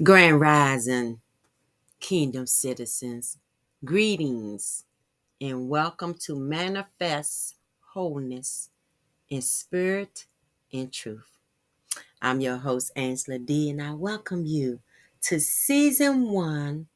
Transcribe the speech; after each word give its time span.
Grand 0.00 0.40
Rising 0.40 1.20
Kingdom 1.98 2.46
citizens, 2.46 3.36
greetings 3.84 4.84
and 5.40 5.68
welcome 5.68 6.14
to 6.20 6.36
Manifest 6.36 7.56
Wholeness 7.80 8.70
in 9.28 9.42
Spirit 9.42 10.26
and 10.72 10.92
Truth. 10.92 11.40
I'm 12.22 12.40
your 12.40 12.58
host, 12.58 12.92
Angela 12.94 13.40
Dee, 13.40 13.70
and 13.70 13.82
I 13.82 13.92
welcome 13.92 14.46
you 14.46 14.78
to 15.22 15.40
Season 15.40 16.30
1, 16.30 16.86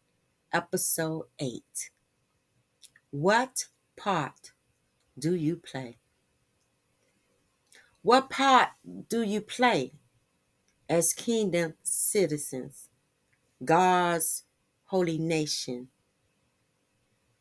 Episode 0.52 1.24
8. 1.40 1.90
What 3.10 3.66
part 3.96 4.52
do 5.18 5.34
you 5.34 5.56
play? 5.56 5.96
What 8.02 8.30
part 8.30 8.68
do 9.08 9.22
you 9.22 9.40
play 9.40 9.90
as 10.88 11.14
kingdom 11.14 11.74
citizens, 11.82 12.90
God's 13.64 14.44
holy 14.84 15.18
nation, 15.18 15.88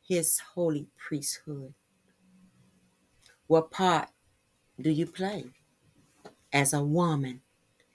his 0.08 0.40
holy 0.54 0.88
priesthood? 0.98 1.74
What 3.48 3.72
part 3.72 4.10
do 4.80 4.90
you 4.90 5.06
play 5.06 5.46
as 6.54 6.74
a 6.74 6.84
woman, 6.84 7.42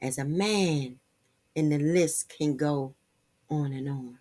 as 0.01 0.19
a 0.19 0.25
man? 0.25 0.99
And 1.55 1.73
the 1.73 1.79
list 1.79 2.29
can 2.29 2.57
go 2.57 2.95
on 3.49 3.73
and 3.73 3.89
on. 3.89 4.19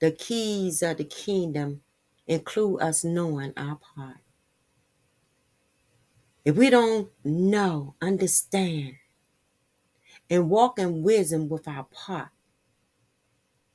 The 0.00 0.10
keys 0.10 0.82
of 0.82 0.96
the 0.96 1.04
kingdom 1.04 1.82
include 2.26 2.82
us 2.82 3.04
knowing 3.04 3.52
our 3.56 3.78
part. 3.94 4.16
If 6.44 6.56
we 6.56 6.70
don't 6.70 7.08
know, 7.24 7.94
understand, 8.02 8.94
and 10.30 10.48
walk 10.48 10.78
in 10.78 11.02
wisdom 11.02 11.48
with 11.48 11.68
our 11.68 11.84
part, 11.84 12.28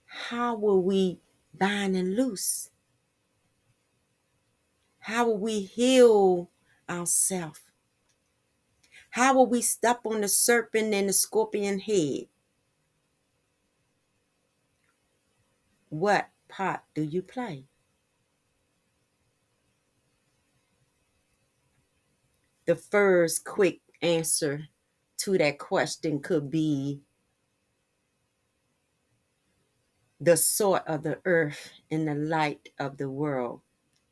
how 0.06 0.56
will 0.56 0.82
we 0.82 1.20
bind 1.54 1.96
and 1.96 2.16
loose? 2.16 2.70
How 5.00 5.26
will 5.26 5.38
we 5.38 5.62
heal 5.62 6.50
ourselves? 6.90 7.62
How 9.12 9.34
will 9.34 9.48
we 9.48 9.62
step 9.62 10.02
on 10.06 10.22
the 10.22 10.28
serpent 10.28 10.94
and 10.94 11.10
the 11.10 11.14
scorpion 11.14 11.80
head? 11.80 12.28
What 15.90 16.30
part 16.50 16.82
do 16.94 17.04
you 17.04 17.22
play? 17.22 17.66
The 22.66 22.76
first 22.76 23.46
quick 23.46 23.80
answer 24.02 24.68
to 25.18 25.38
that 25.38 25.60
question 25.60 26.20
could 26.20 26.50
be 26.50 27.02
the 30.20 30.38
salt 30.38 30.82
of 30.88 31.04
the 31.04 31.20
earth 31.26 31.72
and 31.92 32.08
the 32.08 32.16
light 32.16 32.70
of 32.80 32.98
the 32.98 33.10
world. 33.10 33.62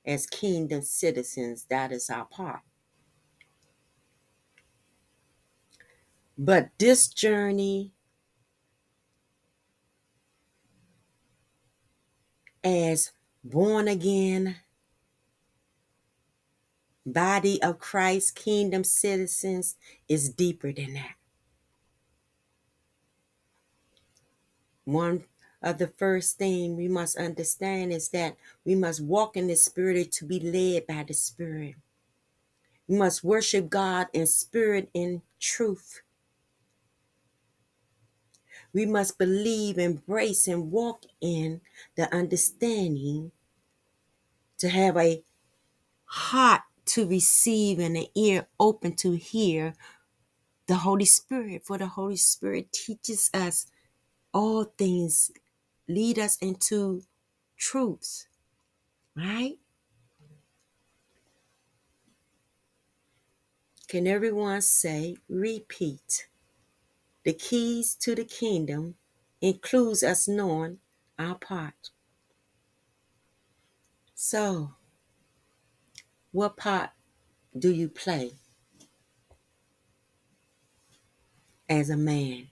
As 0.06 0.28
kingdom 0.28 0.84
citizens, 0.84 1.66
that 1.70 1.92
is 1.92 2.10
our 2.12 2.26
part. 2.26 2.62
But 6.38 6.70
this 6.78 7.08
journey 7.08 7.94
as 12.64 13.12
born 13.44 13.88
again, 13.88 14.56
body 17.06 17.62
of 17.62 17.80
Christ, 17.80 18.36
kingdom 18.36 18.84
citizens 18.84 19.76
is 20.08 20.30
deeper 20.30 20.72
than 20.72 20.94
that. 20.94 21.16
One 24.86 25.24
of 25.62 25.78
the 25.78 25.88
first 25.88 26.38
thing 26.38 26.76
we 26.76 26.88
must 26.88 27.18
understand 27.18 27.92
is 27.92 28.10
that 28.10 28.36
we 28.64 28.76
must 28.76 29.02
walk 29.02 29.36
in 29.36 29.48
the 29.48 29.56
spirit 29.56 30.12
to 30.14 30.26
be 30.26 30.40
led 30.40 30.88
by 30.88 31.04
the 31.08 31.14
spirit. 31.14 31.76
We 32.88 32.98
must 32.98 33.24
worship 33.24 33.70
God 33.70 34.08
in 34.14 34.28
spirit 34.28 34.90
and 34.94 35.22
truth. 35.40 36.02
We 38.74 38.86
must 38.86 39.18
believe, 39.18 39.80
embrace, 39.80 40.48
and 40.48 40.72
walk 40.72 41.06
in 41.22 41.62
the 41.96 42.14
understanding 42.14 43.32
to 44.58 44.70
have 44.70 44.98
a 44.98 45.24
heart 46.06 46.62
to 46.86 47.08
receive 47.08 47.80
and 47.80 47.98
an 47.98 48.06
ear 48.16 48.48
open 48.60 48.96
to 48.98 49.14
hear 49.14 49.74
the 50.68 50.76
Holy 50.76 51.06
Spirit, 51.06 51.64
for 51.66 51.78
the 51.78 51.88
Holy 51.88 52.18
Spirit 52.18 52.72
teaches 52.72 53.30
us 53.34 53.68
all 54.34 54.64
things, 54.64 55.32
lead 55.88 56.18
us 56.20 56.38
into 56.38 57.04
truths, 57.58 58.28
right? 59.16 59.58
Can 63.88 64.08
everyone 64.08 64.62
say, 64.62 65.16
repeat? 65.30 66.28
The 67.24 67.34
keys 67.34 67.96
to 68.02 68.16
the 68.16 68.26
kingdom 68.26 68.96
includes 69.42 70.04
us 70.04 70.28
knowing 70.28 70.80
our 71.20 71.36
part. 71.36 71.92
So, 74.16 74.74
what 76.36 76.58
part 76.58 76.90
do 77.58 77.72
you 77.72 77.88
play 77.88 78.32
as 81.70 81.90
a 81.90 81.96
man? 81.96 82.50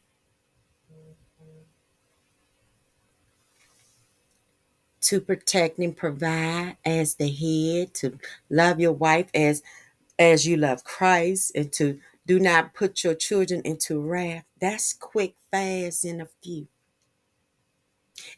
To 5.01 5.19
protect 5.19 5.79
and 5.79 5.95
provide 5.95 6.77
as 6.85 7.15
the 7.15 7.27
head, 7.29 7.93
to 7.95 8.17
love 8.49 8.79
your 8.79 8.93
wife 8.93 9.27
as 9.33 9.61
as 10.17 10.47
you 10.47 10.55
love 10.55 10.85
Christ, 10.85 11.51
and 11.53 11.69
to 11.73 11.99
do 12.25 12.39
not 12.39 12.73
put 12.73 13.03
your 13.03 13.15
children 13.15 13.61
into 13.65 13.99
wrath. 13.99 14.45
That's 14.61 14.93
quick, 14.93 15.35
fast, 15.51 16.05
in 16.05 16.21
a 16.21 16.27
few. 16.41 16.67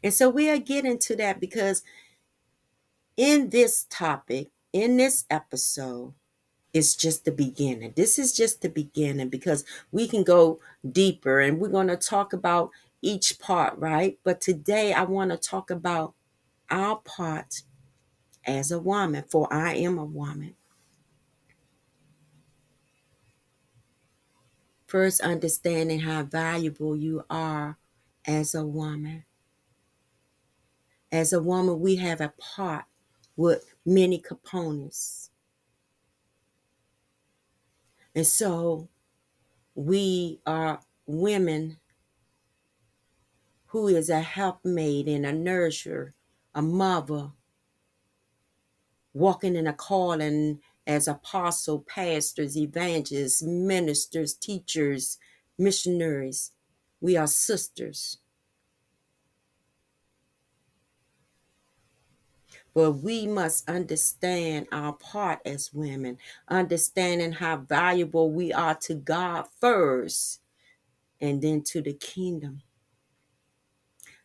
And 0.03 0.11
so 0.11 0.27
we 0.27 0.49
are 0.49 0.57
getting 0.57 0.97
to 0.99 1.15
that 1.17 1.39
because 1.39 1.83
in 3.15 3.49
this 3.49 3.85
topic, 3.91 4.49
in 4.75 4.97
this 4.97 5.23
episode, 5.29 6.13
it's 6.73 6.97
just 6.97 7.23
the 7.23 7.31
beginning. 7.31 7.93
This 7.95 8.19
is 8.19 8.33
just 8.33 8.61
the 8.61 8.67
beginning 8.67 9.29
because 9.29 9.63
we 9.89 10.05
can 10.05 10.21
go 10.21 10.59
deeper 10.91 11.39
and 11.39 11.59
we're 11.59 11.69
going 11.69 11.87
to 11.87 11.95
talk 11.95 12.33
about 12.33 12.71
each 13.01 13.39
part, 13.39 13.77
right? 13.77 14.19
But 14.25 14.41
today 14.41 14.91
I 14.91 15.03
want 15.03 15.31
to 15.31 15.37
talk 15.37 15.71
about 15.71 16.13
our 16.69 16.97
part 16.97 17.61
as 18.45 18.69
a 18.69 18.77
woman, 18.77 19.23
for 19.29 19.47
I 19.51 19.75
am 19.75 19.97
a 19.97 20.03
woman. 20.03 20.55
First, 24.87 25.21
understanding 25.21 26.01
how 26.01 26.23
valuable 26.23 26.97
you 26.97 27.23
are 27.29 27.77
as 28.27 28.53
a 28.53 28.65
woman. 28.65 29.23
As 31.13 31.31
a 31.31 31.41
woman, 31.41 31.79
we 31.79 31.95
have 31.95 32.19
a 32.19 32.33
part 32.37 32.83
with 33.37 33.74
many 33.85 34.17
components. 34.17 35.29
And 38.15 38.25
so 38.25 38.89
we 39.75 40.39
are 40.45 40.79
women 41.05 41.77
who 43.67 43.87
is 43.87 44.09
a 44.09 44.21
helpmate 44.21 45.07
and 45.07 45.25
a 45.25 45.33
nurturer, 45.33 46.13
a 46.53 46.61
mother, 46.61 47.31
walking 49.13 49.55
in 49.55 49.67
a 49.67 49.73
calling 49.73 50.61
as 50.87 51.07
apostle, 51.07 51.79
pastors, 51.79 52.57
evangelists, 52.57 53.41
ministers, 53.41 54.33
teachers, 54.33 55.17
missionaries. 55.57 56.51
We 57.01 57.17
are 57.17 57.27
sisters. 57.27 58.19
But 62.75 62.91
we 62.93 63.25
must 63.25 63.69
understand 63.69 64.67
our 64.73 64.93
part 64.93 65.39
as 65.45 65.73
women, 65.73 66.17
understanding 66.49 67.31
how 67.31 67.57
valuable 67.57 68.31
we 68.31 68.53
are 68.53 68.75
to 68.81 68.95
God 68.95 69.47
first 69.61 70.41
and 71.21 71.41
then 71.41 71.63
to 71.63 71.81
the 71.81 71.93
kingdom. 71.93 72.61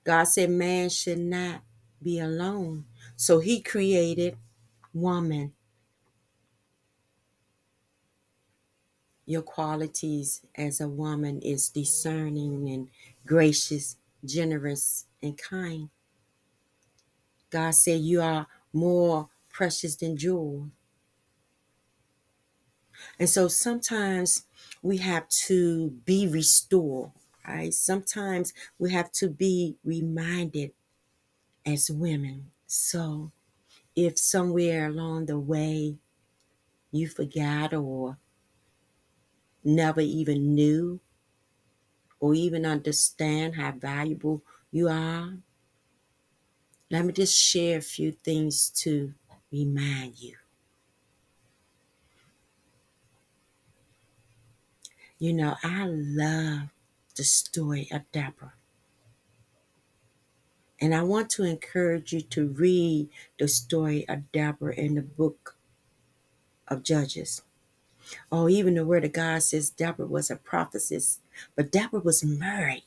God 0.05 0.25
said 0.25 0.51
man 0.51 0.89
should 0.89 1.21
not 1.21 1.63
be 2.03 2.19
alone. 2.19 2.87
So 3.17 3.39
he 3.39 3.63
created 3.63 4.37
woman. 4.93 5.53
Your 9.27 9.43
qualities 9.43 10.43
as 10.57 10.81
a 10.81 10.89
woman 10.89 11.41
is 11.41 11.69
discerning 11.69 12.69
and 12.69 12.89
gracious, 13.25 13.97
generous, 14.25 15.07
and 15.23 15.39
kind. 15.39 15.91
God 17.51 17.75
said 17.75 18.01
you 18.01 18.21
are 18.23 18.47
more 18.73 19.29
precious 19.49 19.97
than 19.97 20.17
jewel. 20.17 20.71
And 23.19 23.29
so 23.29 23.49
sometimes 23.49 24.47
we 24.83 24.99
have 24.99 25.29
to 25.29 25.91
be 26.05 26.27
restored. 26.27 27.11
Right? 27.47 27.75
Sometimes 27.75 28.53
we 28.79 28.93
have 28.93 29.11
to 29.13 29.29
be 29.29 29.77
reminded 29.83 30.73
as 31.67 31.91
women. 31.91 32.51
So 32.67 33.33
if 33.97 34.19
somewhere 34.19 34.87
along 34.87 35.27
the 35.27 35.39
way 35.39 35.97
you 36.93 37.09
forgot 37.09 37.75
or 37.75 38.19
never 39.65 40.01
even 40.01 40.55
knew 40.55 41.01
or 42.21 42.35
even 42.35 42.65
understand 42.67 43.57
how 43.57 43.73
valuable 43.73 44.43
you 44.71 44.89
are, 44.89 45.35
let 46.91 47.05
me 47.05 47.13
just 47.13 47.37
share 47.37 47.79
a 47.79 47.83
few 47.83 48.13
things 48.13 48.71
to 48.71 49.15
remind 49.53 50.21
you. 50.21 50.37
You 55.19 55.35
know, 55.35 55.57
I 55.63 55.87
love 55.87 56.71
the 57.17 57.25
story 57.25 57.89
of 57.93 58.11
Deborah. 58.11 58.55
And 60.81 60.95
I 60.95 61.03
want 61.03 61.31
to 61.31 61.45
encourage 61.45 62.13
you 62.13 62.23
to 62.23 62.49
read 62.49 63.11
the 63.39 63.47
story 63.47 64.09
of 64.09 64.33
Deborah 64.33 64.75
in 64.75 64.95
the 64.95 65.03
book 65.03 65.57
of 66.69 66.83
Judges. 66.83 67.43
Oh, 68.33 68.49
even 68.49 68.75
the 68.75 68.87
word 68.87 69.05
of 69.05 69.13
God 69.13 69.43
says 69.43 69.71
Deborah 69.71 70.07
was 70.07 70.31
a 70.31 70.37
prophetess, 70.37 71.21
but 71.55 71.71
Deborah 71.71 72.01
was 72.01 72.25
married. 72.25 72.85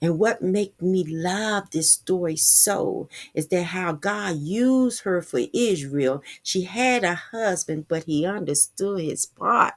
And 0.00 0.18
what 0.18 0.42
made 0.42 0.80
me 0.80 1.04
love 1.04 1.70
this 1.70 1.90
story 1.90 2.36
so 2.36 3.08
is 3.34 3.48
that 3.48 3.64
how 3.64 3.92
God 3.92 4.36
used 4.36 5.02
her 5.02 5.22
for 5.22 5.40
Israel. 5.52 6.22
She 6.42 6.62
had 6.62 7.04
a 7.04 7.14
husband, 7.14 7.86
but 7.88 8.04
he 8.04 8.26
understood 8.26 9.00
his 9.00 9.26
part. 9.26 9.74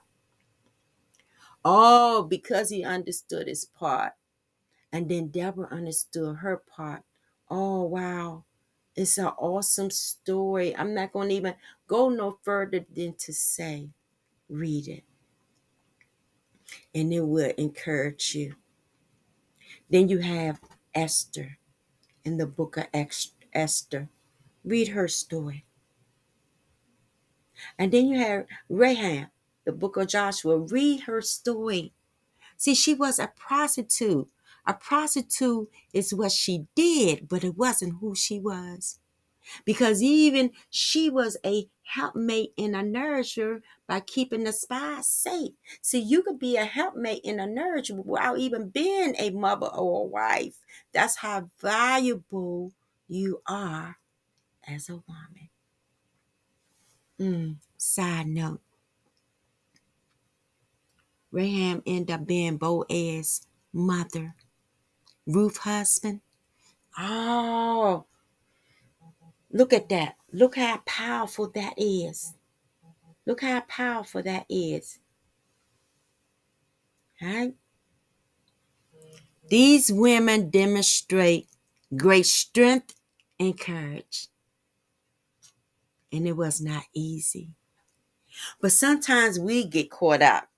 Oh, 1.66 2.24
because 2.24 2.70
he 2.70 2.84
understood 2.84 3.48
his 3.48 3.66
part. 3.66 4.14
And 4.92 5.10
then 5.10 5.28
Deborah 5.28 5.68
understood 5.70 6.38
her 6.38 6.58
part. 6.58 7.04
Oh, 7.50 7.84
wow. 7.84 8.46
It's 8.96 9.18
an 9.18 9.28
awesome 9.38 9.92
story. 9.92 10.76
I'm 10.76 10.94
not 10.94 11.14
going 11.14 11.30
to 11.30 11.36
even 11.36 11.56
go 11.88 12.10
no 12.10 12.40
further 12.42 12.86
than 12.96 13.14
to 13.16 13.34
say, 13.34 13.90
read 14.50 14.88
it. 14.88 15.04
And 16.96 17.14
it 17.14 17.22
will 17.22 17.52
encourage 17.58 18.34
you. 18.34 18.56
Then 19.90 20.10
you 20.10 20.20
have 20.20 20.60
Esther 20.94 21.58
in 22.26 22.38
the 22.38 22.48
book 22.48 22.78
of 22.78 22.88
Esther. 23.54 24.10
Read 24.64 24.90
her 24.90 25.08
story. 25.08 25.66
And 27.78 27.92
then 27.92 28.08
you 28.08 28.20
have 28.20 28.46
Rahab, 28.70 29.30
the 29.66 29.72
book 29.72 29.98
of 29.98 30.08
Joshua. 30.08 30.58
Read 30.60 31.02
her 31.02 31.22
story. 31.22 31.94
See, 32.58 32.76
she 32.76 32.94
was 32.94 33.20
a 33.20 33.32
prostitute. 33.36 34.28
A 34.66 34.74
prostitute 34.74 35.70
is 35.94 36.14
what 36.14 36.32
she 36.32 36.68
did, 36.76 37.28
but 37.30 37.44
it 37.44 37.58
wasn't 37.58 37.98
who 38.02 38.16
she 38.16 38.40
was. 38.40 39.00
Because 39.66 40.02
even 40.02 40.52
she 40.70 41.10
was 41.10 41.38
a 41.46 41.68
helpmate 41.84 42.54
and 42.58 42.76
a 42.76 42.84
nourisher 42.84 43.62
by 43.88 44.00
keeping 44.02 44.44
the 44.44 44.54
spies 44.54 45.08
safe. 45.08 45.54
See, 45.82 46.00
you 46.00 46.22
could 46.24 46.40
be 46.40 46.58
a 46.58 46.66
helpmate 46.66 47.26
and 47.26 47.40
a 47.40 47.48
nourisher 47.48 47.96
without 47.96 48.38
even 48.40 48.70
being 48.70 49.16
a 49.18 49.30
mother 49.30 49.68
or 49.68 50.02
a 50.02 50.08
wife. 50.08 50.58
That's 50.92 51.18
how 51.18 51.50
valuable 51.60 52.74
you 53.08 53.42
are 53.48 53.98
as 54.68 54.90
a 54.90 55.02
woman. 55.08 55.50
Mm, 57.20 57.56
side 57.78 58.28
note. 58.28 58.62
Raham 61.32 61.84
ended 61.86 62.12
up 62.12 62.26
being 62.26 62.58
Boaz's 62.58 63.48
mother. 63.74 64.36
Ruth 65.26 65.58
husband. 65.58 66.22
Oh, 66.98 68.06
look 69.58 69.74
at 69.74 69.90
that. 69.90 70.16
Look 70.32 70.56
how 70.56 70.82
powerful 70.86 71.50
that 71.56 71.74
is. 71.78 72.34
Look 73.26 73.42
how 73.42 73.62
powerful 73.62 74.24
that 74.24 74.46
is. 74.50 75.00
Right? 77.22 77.56
These 79.50 79.92
women 79.92 80.50
demonstrate 80.50 81.48
great 81.96 82.26
strength 82.26 82.96
and 83.40 83.60
courage. 83.60 84.28
And 86.12 86.28
it 86.28 86.38
was 86.38 86.62
not 86.62 86.84
easy. 86.94 87.52
But 88.62 88.72
sometimes 88.72 89.40
we 89.40 89.66
get 89.66 89.92
caught 89.92 90.22
up 90.22 90.50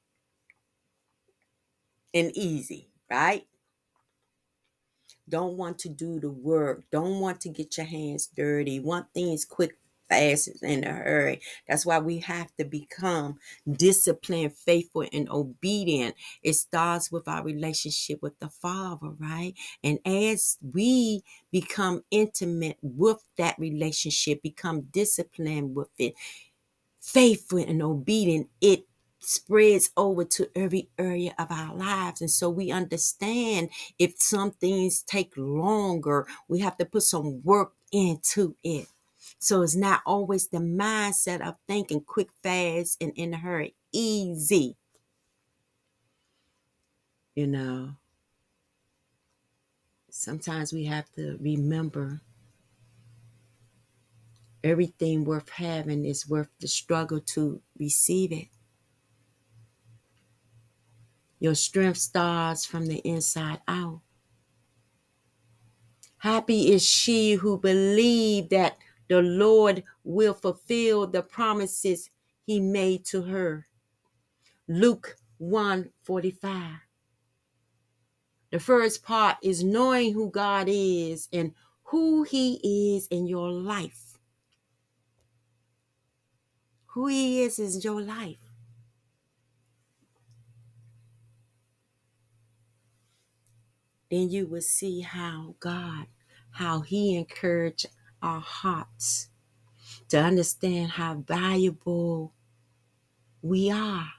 in 2.14 2.32
easy, 2.36 2.90
right? 3.10 3.46
Don't 5.30 5.58
want 5.58 5.80
to 5.80 5.90
do 5.90 6.20
the 6.20 6.32
work. 6.32 6.84
Don't 6.92 7.20
want 7.22 7.42
to 7.42 7.50
get 7.50 7.78
your 7.78 7.86
hands 7.86 8.28
dirty. 8.36 8.80
Want 8.80 9.08
things 9.14 9.46
quick, 9.46 9.78
fast, 10.10 10.50
in 10.64 10.84
a 10.84 10.92
hurry. 10.94 11.42
That's 11.68 11.86
why 11.86 12.00
we 12.00 12.20
have 12.20 12.56
to 12.58 12.66
become 12.66 13.40
disciplined, 13.72 14.58
faithful, 14.58 15.06
and 15.14 15.30
obedient. 15.30 16.16
It 16.44 16.54
starts 16.54 17.12
with 17.12 17.28
our 17.28 17.44
relationship 17.44 18.22
with 18.22 18.40
the 18.40 18.50
Father, 18.50 19.10
right? 19.20 19.54
And 19.84 20.00
as 20.06 20.58
we 20.62 21.24
become 21.52 22.04
intimate 22.12 22.78
with 22.82 23.24
that 23.38 23.58
relationship, 23.60 24.42
become 24.42 24.82
disciplined 24.92 25.76
with 25.76 25.90
it, 25.98 26.16
faithful 27.02 27.60
and 27.60 27.82
obedient, 27.84 28.50
it 28.62 28.86
spreads 29.20 29.92
over 29.98 30.24
to 30.24 30.50
every 30.56 30.90
area 30.98 31.34
of 31.38 31.52
our 31.52 31.76
lives. 31.76 32.22
And 32.22 32.32
so 32.32 32.50
we 32.50 32.72
understand 32.72 33.70
if 33.98 34.22
some 34.22 34.52
things 34.52 35.02
take 35.02 35.34
longer, 35.36 36.28
we 36.48 36.60
have 36.60 36.78
to 36.78 36.86
put 36.86 37.04
some 37.04 37.42
work 37.44 37.74
into 37.92 38.56
it. 38.64 38.88
So 39.40 39.62
it's 39.62 39.76
not 39.76 40.02
always 40.06 40.48
the 40.48 40.58
mindset 40.58 41.42
of 41.42 41.56
thinking 41.68 42.02
quick, 42.02 42.30
fast, 42.44 42.98
and 43.02 43.14
in 43.16 43.34
a 43.34 43.38
hurry, 43.38 43.76
easy. 43.92 44.76
You 47.36 47.48
know, 47.48 47.92
sometimes 50.10 50.74
we 50.74 50.86
have 50.86 51.12
to 51.16 51.38
remember 51.40 52.22
everything 54.64 55.24
worth 55.24 55.50
having 55.50 56.06
is 56.06 56.28
worth 56.28 56.50
the 56.60 56.68
struggle 56.68 57.22
to 57.22 57.62
receive 57.78 58.32
it. 58.32 58.48
Your 61.40 61.56
strength 61.56 61.98
starts 61.98 62.66
from 62.66 62.88
the 62.88 62.98
inside 63.00 63.62
out. 63.68 64.02
Happy 66.18 66.74
is 66.74 66.86
she 66.86 67.34
who 67.34 67.58
believes 67.58 68.50
that 68.50 68.78
the 69.08 69.22
Lord 69.22 69.84
will 70.04 70.34
fulfill 70.34 71.08
the 71.08 71.24
promises 71.24 72.10
he 72.46 72.60
made 72.60 73.06
to 73.06 73.22
her. 73.22 73.66
Luke 74.68 75.16
1 75.38 75.90
45. 76.04 76.74
The 78.52 78.60
first 78.60 79.04
part 79.04 79.38
is 79.42 79.64
knowing 79.64 80.14
who 80.14 80.30
God 80.30 80.68
is 80.70 81.30
and 81.32 81.54
who 81.84 82.24
he 82.24 82.96
is 82.96 83.08
in 83.08 83.28
your 83.28 83.50
life. 83.50 84.20
Who 86.88 87.08
he 87.08 87.44
is 87.44 87.60
is 87.60 87.84
your 87.84 88.02
life. 88.02 88.49
Then 94.12 94.30
you 94.30 94.48
will 94.48 94.62
see 94.62 95.02
how 95.02 95.56
God, 95.60 96.08
how 96.52 96.82
He 96.82 97.16
encouraged 97.16 97.88
our 98.22 98.42
hearts 98.42 99.30
to 100.10 100.20
understand 100.20 100.92
how 100.92 101.16
valuable 101.16 102.34
we 103.42 103.72
are. 103.72 104.10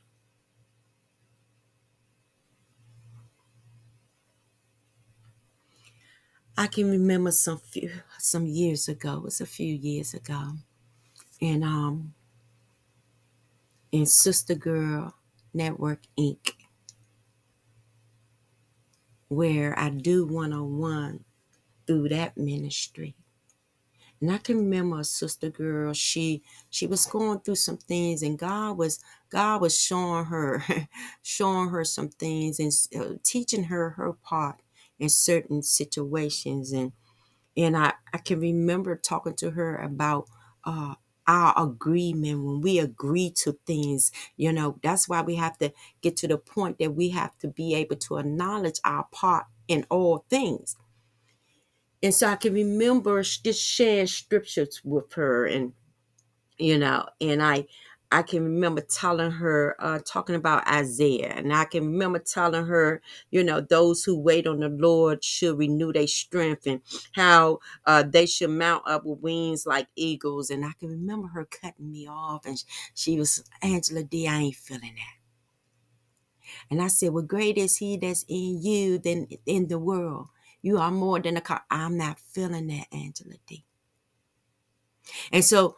I 6.56 6.66
can 6.66 6.90
remember 6.90 7.32
some 7.32 7.58
few 7.58 7.90
some 8.18 8.46
years 8.46 8.88
ago. 8.88 9.14
It 9.18 9.22
was 9.22 9.40
a 9.40 9.46
few 9.46 9.74
years 9.74 10.14
ago, 10.14 10.52
and 11.40 11.64
um, 11.64 12.14
in 13.92 14.06
Sister 14.06 14.54
Girl 14.54 15.14
Network 15.54 16.00
Inc 16.18 16.52
where 19.30 19.78
I 19.78 19.90
do 19.90 20.26
one 20.26 20.54
on 20.54 20.78
one 20.78 21.26
through 21.86 22.10
that 22.10 22.36
ministry. 22.38 23.16
And 24.20 24.32
I 24.32 24.38
can 24.38 24.58
remember 24.58 25.00
a 25.00 25.04
sister 25.04 25.50
girl, 25.50 25.94
she 25.94 26.42
she 26.70 26.86
was 26.86 27.06
going 27.06 27.40
through 27.40 27.56
some 27.56 27.78
things 27.78 28.22
and 28.22 28.38
God 28.38 28.78
was 28.78 29.00
God 29.30 29.60
was 29.62 29.78
showing 29.78 30.26
her 30.26 30.64
showing 31.22 31.70
her 31.70 31.84
some 31.84 32.10
things 32.10 32.60
and 32.60 32.72
uh, 32.98 33.16
teaching 33.24 33.64
her 33.64 33.90
her 33.92 34.14
part 34.14 34.62
in 34.98 35.10
certain 35.10 35.62
situations 35.62 36.72
and 36.72 36.92
and 37.56 37.76
I 37.76 37.94
I 38.14 38.18
can 38.18 38.40
remember 38.40 38.96
talking 38.96 39.36
to 39.36 39.52
her 39.52 39.76
about 39.76 40.28
uh 40.64 40.94
our 41.30 41.54
agreement, 41.56 42.44
when 42.44 42.60
we 42.60 42.80
agree 42.80 43.30
to 43.44 43.56
things, 43.64 44.10
you 44.36 44.52
know, 44.52 44.80
that's 44.82 45.08
why 45.08 45.22
we 45.22 45.36
have 45.36 45.56
to 45.58 45.72
get 46.02 46.16
to 46.18 46.28
the 46.28 46.36
point 46.36 46.80
that 46.80 46.96
we 46.96 47.10
have 47.10 47.38
to 47.38 47.48
be 47.48 47.76
able 47.76 47.96
to 47.96 48.18
acknowledge 48.18 48.80
our 48.84 49.06
part 49.12 49.46
in 49.68 49.86
all 49.90 50.26
things. 50.28 50.76
And 52.02 52.14
so 52.14 52.28
I 52.28 52.36
can 52.36 52.54
remember 52.54 53.22
just 53.22 53.62
sharing 53.62 54.08
scriptures 54.08 54.80
with 54.84 55.12
her 55.14 55.46
and 55.46 55.72
you 56.58 56.78
know, 56.78 57.08
and 57.20 57.42
I 57.42 57.66
I 58.12 58.22
can 58.22 58.42
remember 58.42 58.80
telling 58.80 59.30
her, 59.30 59.76
uh, 59.78 60.00
talking 60.04 60.34
about 60.34 60.66
Isaiah, 60.66 61.32
and 61.36 61.52
I 61.54 61.64
can 61.64 61.86
remember 61.86 62.18
telling 62.18 62.66
her, 62.66 63.02
you 63.30 63.44
know, 63.44 63.60
those 63.60 64.02
who 64.02 64.18
wait 64.18 64.46
on 64.46 64.60
the 64.60 64.68
Lord 64.68 65.22
should 65.22 65.58
renew 65.58 65.92
their 65.92 66.08
strength, 66.08 66.66
and 66.66 66.80
how 67.12 67.60
uh, 67.86 68.02
they 68.02 68.26
should 68.26 68.50
mount 68.50 68.82
up 68.86 69.04
with 69.04 69.20
wings 69.20 69.64
like 69.66 69.86
eagles. 69.94 70.50
And 70.50 70.64
I 70.64 70.72
can 70.80 70.88
remember 70.88 71.28
her 71.28 71.44
cutting 71.44 71.90
me 71.92 72.08
off, 72.08 72.46
and 72.46 72.62
she 72.94 73.16
was, 73.18 73.44
Angela 73.62 74.02
Dee, 74.02 74.26
I 74.26 74.38
ain't 74.38 74.56
feeling 74.56 74.96
that. 74.96 75.20
And 76.70 76.82
I 76.82 76.88
said, 76.88 77.12
Well, 77.12 77.22
great 77.24 77.58
is 77.58 77.76
He 77.76 77.96
that's 77.96 78.24
in 78.28 78.62
you 78.62 78.98
than 78.98 79.28
in 79.46 79.68
the 79.68 79.78
world. 79.78 80.28
You 80.62 80.78
are 80.78 80.90
more 80.90 81.20
than 81.20 81.36
a 81.36 81.40
car. 81.40 81.62
I'm 81.70 81.96
not 81.96 82.18
feeling 82.18 82.66
that, 82.68 82.86
Angela 82.92 83.36
Dee. 83.46 83.64
And 85.32 85.44
so 85.44 85.76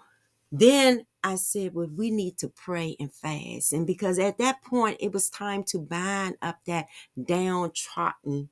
then 0.52 1.06
I 1.24 1.36
said, 1.36 1.74
well, 1.74 1.88
we 1.96 2.10
need 2.10 2.38
to 2.38 2.48
pray 2.48 2.96
and 3.00 3.12
fast. 3.12 3.72
And 3.72 3.86
because 3.86 4.18
at 4.18 4.38
that 4.38 4.62
point, 4.62 4.98
it 5.00 5.12
was 5.12 5.30
time 5.30 5.64
to 5.64 5.78
bind 5.78 6.36
up 6.42 6.58
that 6.66 6.88
downtrodden 7.22 8.50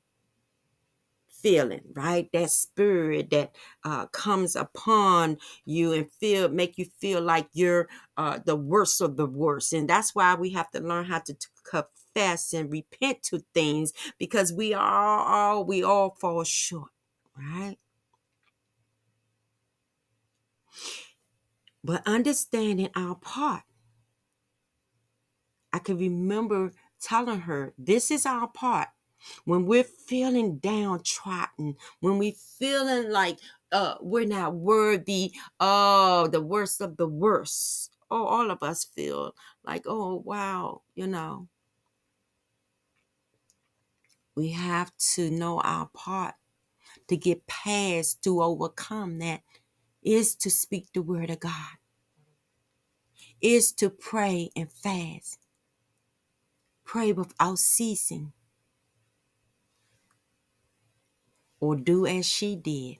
feeling, 1.29 1.81
right? 1.93 2.29
That 2.33 2.51
spirit 2.51 3.29
that 3.31 3.55
uh, 3.83 4.07
comes 4.07 4.55
upon 4.55 5.37
you 5.65 5.93
and 5.93 6.11
feel 6.11 6.49
make 6.49 6.77
you 6.77 6.85
feel 6.85 7.21
like 7.21 7.49
you're 7.53 7.87
uh, 8.17 8.39
the 8.45 8.55
worst 8.55 9.01
of 9.01 9.17
the 9.17 9.25
worst. 9.25 9.73
And 9.73 9.89
that's 9.89 10.15
why 10.15 10.35
we 10.35 10.51
have 10.51 10.71
to 10.71 10.79
learn 10.81 11.05
how 11.05 11.19
to, 11.19 11.33
to 11.33 11.47
confess 11.69 12.53
and 12.53 12.71
repent 12.71 13.23
to 13.23 13.43
things 13.53 13.93
because 14.19 14.53
we 14.53 14.73
are 14.73 15.19
all 15.19 15.65
we 15.65 15.83
all 15.83 16.15
fall 16.19 16.43
short, 16.43 16.91
right? 17.37 17.77
But 21.83 22.03
understanding 22.05 22.89
our 22.95 23.15
part, 23.15 23.63
I 25.73 25.79
can 25.79 25.97
remember 25.97 26.73
telling 26.99 27.41
her, 27.41 27.73
this 27.77 28.11
is 28.11 28.25
our 28.25 28.47
part. 28.47 28.89
When 29.45 29.65
we're 29.65 29.83
feeling 29.83 30.57
downtrodden, 30.57 31.75
when 31.99 32.17
we're 32.17 32.33
feeling 32.33 33.11
like 33.11 33.39
uh, 33.71 33.95
we're 34.01 34.25
not 34.25 34.55
worthy, 34.55 35.31
oh, 35.59 36.27
the 36.27 36.41
worst 36.41 36.81
of 36.81 36.97
the 36.97 37.07
worst. 37.07 37.95
Oh, 38.09 38.25
all 38.25 38.51
of 38.51 38.61
us 38.61 38.83
feel 38.83 39.33
like, 39.63 39.83
oh, 39.85 40.21
wow, 40.25 40.81
you 40.95 41.07
know. 41.07 41.47
We 44.35 44.49
have 44.49 44.91
to 45.13 45.29
know 45.29 45.61
our 45.61 45.89
part 45.93 46.35
to 47.07 47.15
get 47.15 47.47
past, 47.47 48.23
to 48.23 48.41
overcome 48.41 49.19
that 49.19 49.41
is 50.03 50.35
to 50.35 50.49
speak 50.49 50.87
the 50.93 51.01
word 51.01 51.29
of 51.29 51.39
God, 51.41 51.77
is 53.41 53.71
to 53.73 53.89
pray 53.89 54.49
and 54.55 54.71
fast. 54.71 55.39
Pray 56.85 57.11
without 57.13 57.59
ceasing. 57.59 58.33
Or 61.59 61.75
do 61.75 62.05
as 62.07 62.27
she 62.27 62.55
did, 62.55 62.97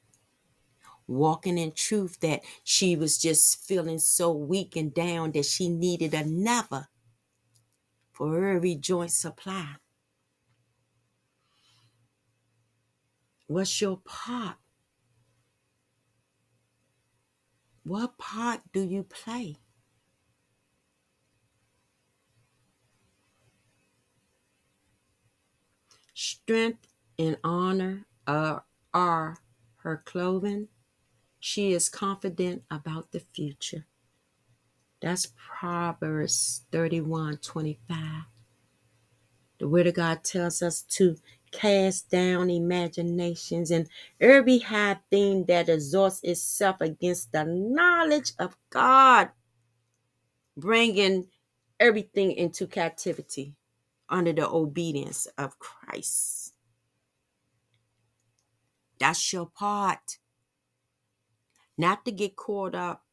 walking 1.07 1.57
in 1.57 1.73
truth 1.73 2.19
that 2.21 2.41
she 2.63 2.95
was 2.95 3.17
just 3.17 3.65
feeling 3.65 3.99
so 3.99 4.31
weak 4.31 4.75
and 4.75 4.93
down 4.93 5.31
that 5.33 5.45
she 5.45 5.69
needed 5.69 6.13
another 6.13 6.87
for 8.13 8.47
every 8.49 8.75
joint 8.75 9.11
supply. 9.11 9.75
What's 13.47 13.81
your 13.81 13.97
part? 14.05 14.57
What 17.83 18.17
part 18.17 18.61
do 18.71 18.81
you 18.81 19.03
play? 19.03 19.57
Strength 26.13 26.87
and 27.17 27.37
honor 27.43 28.05
are, 28.27 28.65
are 28.93 29.37
her 29.77 30.01
clothing. 30.05 30.67
She 31.39 31.73
is 31.73 31.89
confident 31.89 32.63
about 32.69 33.11
the 33.11 33.21
future. 33.33 33.85
That's 35.01 35.33
Proverbs 35.35 36.65
31 36.71 37.37
25. 37.37 37.97
The 39.59 39.67
Word 39.67 39.87
of 39.87 39.95
God 39.95 40.23
tells 40.23 40.61
us 40.61 40.81
to 40.83 41.17
cast 41.51 42.09
down 42.09 42.49
imaginations 42.49 43.71
and 43.71 43.87
every 44.19 44.59
high 44.59 44.97
thing 45.09 45.45
that 45.45 45.69
exalts 45.69 46.21
itself 46.23 46.77
against 46.81 47.31
the 47.31 47.45
knowledge 47.45 48.33
of 48.39 48.57
God, 48.69 49.29
bringing 50.57 51.27
everything 51.79 52.31
into 52.31 52.67
captivity 52.67 53.55
under 54.09 54.33
the 54.33 54.47
obedience 54.47 55.27
of 55.37 55.59
Christ. 55.59 56.53
That's 58.99 59.33
your 59.33 59.47
part. 59.47 60.19
Not 61.77 62.05
to 62.05 62.11
get 62.11 62.35
caught 62.35 62.75
up 62.75 63.03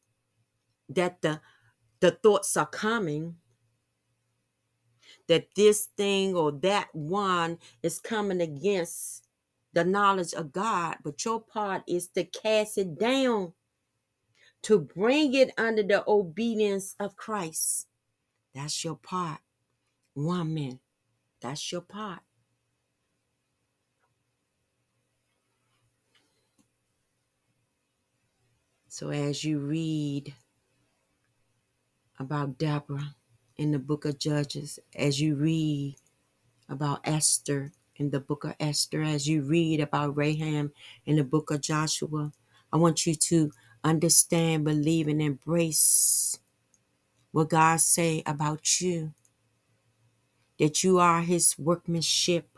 that 0.89 1.21
the 1.21 1.41
the 1.99 2.11
thoughts 2.11 2.55
are 2.57 2.65
coming 2.67 3.35
that 5.29 5.47
this 5.55 5.87
thing 5.95 6.35
or 6.35 6.51
that 6.51 6.89
one 6.91 7.59
is 7.83 7.99
coming 7.99 8.41
against 8.41 9.23
the 9.73 9.85
knowledge 9.85 10.33
of 10.33 10.51
God, 10.51 10.97
but 11.03 11.23
your 11.23 11.39
part 11.39 11.83
is 11.87 12.07
to 12.09 12.23
cast 12.23 12.79
it 12.79 12.99
down, 12.99 13.53
to 14.63 14.79
bring 14.79 15.35
it 15.35 15.51
under 15.57 15.83
the 15.83 16.03
obedience 16.07 16.95
of 16.99 17.15
Christ. 17.15 17.87
That's 18.55 18.83
your 18.83 18.95
part. 18.95 19.39
Woman, 20.15 20.79
that's 21.39 21.71
your 21.71 21.81
part. 21.81 22.21
So 28.87 29.11
as 29.11 29.43
you 29.43 29.59
read 29.59 30.33
about 32.19 32.57
Deborah 32.57 33.15
in 33.59 33.71
the 33.73 33.79
book 33.79 34.05
of 34.05 34.19
Judges, 34.19 34.79
as 34.95 35.21
you 35.21 35.35
read 35.35 35.97
about 36.69 37.01
Esther 37.05 37.73
in 37.97 38.11
the 38.11 38.19
book 38.21 38.45
of 38.45 38.55
Esther, 38.59 39.03
as 39.03 39.27
you 39.27 39.43
read 39.43 39.81
about 39.81 40.17
Raham 40.17 40.73
in 41.05 41.17
the 41.17 41.23
book 41.25 41.51
of 41.51 41.61
Joshua, 41.61 42.31
I 42.73 42.77
want 42.77 43.05
you 43.07 43.15
to 43.15 43.51
understand, 43.83 44.65
believe, 44.65 45.07
and 45.07 45.21
embrace 45.21 46.39
what 47.31 47.49
God 47.49 47.81
say 47.81 48.23
about 48.25 48.81
you. 48.81 49.13
That 50.59 50.83
you 50.83 50.99
are 50.99 51.21
his 51.21 51.57
workmanship, 51.59 52.49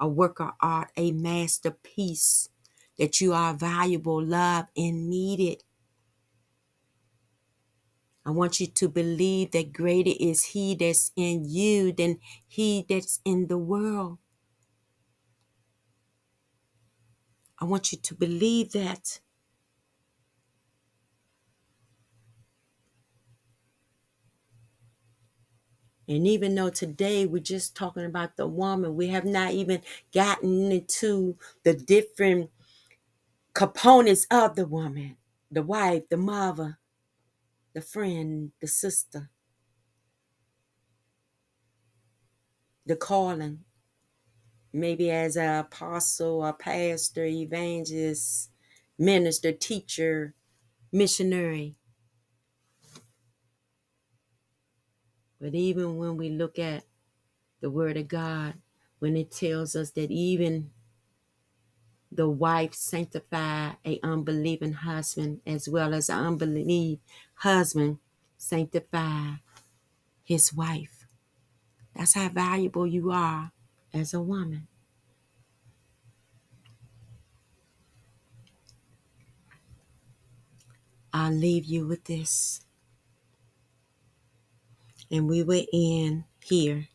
a 0.00 0.08
work 0.08 0.40
of 0.40 0.52
art, 0.60 0.90
a 0.96 1.12
masterpiece, 1.12 2.50
that 2.98 3.20
you 3.20 3.34
are 3.34 3.54
valuable, 3.54 4.22
loved, 4.24 4.68
and 4.76 5.10
needed. 5.10 5.64
I 8.26 8.32
want 8.32 8.60
you 8.60 8.68
to 8.68 8.90
believe 8.90 9.52
that 9.52 9.72
greater 9.72 10.12
is 10.20 10.44
He 10.46 10.74
that's 10.76 11.12
in 11.16 11.46
you 11.48 11.92
than 11.92 12.20
He 12.48 12.84
that's 12.88 13.20
in 13.24 13.48
the 13.48 13.58
world. 13.58 14.18
I 17.58 17.64
want 17.66 17.92
you 17.92 17.98
to 17.98 18.14
believe 18.14 18.72
that. 18.72 19.20
And 26.08 26.26
even 26.26 26.54
though 26.54 26.70
today 26.70 27.26
we're 27.26 27.42
just 27.42 27.76
talking 27.76 28.04
about 28.04 28.36
the 28.36 28.46
woman, 28.46 28.96
we 28.96 29.08
have 29.08 29.24
not 29.24 29.52
even 29.52 29.82
gotten 30.12 30.72
into 30.72 31.36
the 31.64 31.74
different 31.74 32.50
components 33.54 34.26
of 34.30 34.56
the 34.56 34.66
woman 34.66 35.16
the 35.50 35.62
wife, 35.62 36.02
the 36.10 36.16
mother, 36.16 36.78
the 37.76 37.82
friend, 37.82 38.52
the 38.62 38.66
sister, 38.66 39.28
the 42.86 42.96
calling, 42.96 43.58
maybe 44.72 45.10
as 45.10 45.36
an 45.36 45.58
apostle, 45.58 46.42
a 46.42 46.54
pastor, 46.54 47.26
evangelist, 47.26 48.50
minister, 48.98 49.52
teacher, 49.52 50.32
missionary. 50.90 51.76
But 55.38 55.54
even 55.54 55.98
when 55.98 56.16
we 56.16 56.30
look 56.30 56.58
at 56.58 56.84
the 57.60 57.68
Word 57.68 57.98
of 57.98 58.08
God, 58.08 58.54
when 59.00 59.18
it 59.18 59.30
tells 59.30 59.76
us 59.76 59.90
that 59.90 60.10
even 60.10 60.70
the 62.10 62.28
wife 62.28 62.74
sanctify 62.74 63.72
a 63.84 64.00
unbelieving 64.02 64.72
husband 64.72 65.40
as 65.46 65.68
well 65.68 65.94
as 65.94 66.08
an 66.08 66.24
unbelief, 66.24 66.98
husband 67.36 67.98
sanctify 68.38 69.34
his 70.24 70.52
wife. 70.52 71.06
That's 71.94 72.14
how 72.14 72.28
valuable 72.28 72.86
you 72.86 73.10
are 73.10 73.52
as 73.92 74.14
a 74.14 74.20
woman. 74.20 74.68
I'll 81.12 81.32
leave 81.32 81.64
you 81.64 81.86
with 81.86 82.04
this. 82.04 82.60
And 85.10 85.28
we 85.28 85.42
will 85.42 85.64
end 85.72 86.24
here. 86.44 86.88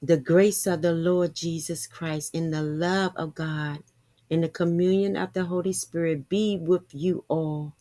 The 0.00 0.16
grace 0.16 0.66
of 0.66 0.82
the 0.82 0.92
Lord 0.92 1.34
Jesus 1.34 1.86
Christ 1.86 2.34
and 2.34 2.52
the 2.52 2.62
love 2.62 3.12
of 3.16 3.34
God 3.34 3.82
and 4.30 4.44
the 4.44 4.48
communion 4.48 5.16
of 5.16 5.32
the 5.32 5.44
Holy 5.44 5.72
Spirit 5.72 6.28
be 6.28 6.56
with 6.56 6.94
you 6.94 7.24
all. 7.28 7.74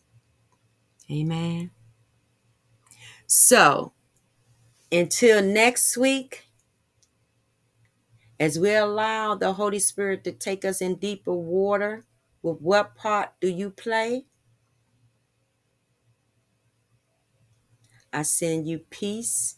Amen. 1.12 1.72
So, 3.28 3.94
until 4.92 5.42
next 5.42 5.98
week, 5.98 6.46
as 8.40 8.58
we 8.60 8.74
allow 8.74 9.36
the 9.36 9.54
Holy 9.54 9.80
Spirit 9.80 10.24
to 10.24 10.32
take 10.32 10.64
us 10.64 10.82
in 10.82 10.96
deeper 10.96 11.34
water, 11.34 12.06
with 12.42 12.60
what 12.62 12.96
part 12.96 13.32
do 13.42 13.48
you 13.48 13.70
play? 13.70 14.26
I 18.14 18.22
send 18.22 18.68
you 18.68 18.80
peace, 18.80 19.57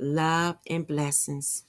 love, 0.00 0.58
and 0.68 0.86
blessings. 0.86 1.64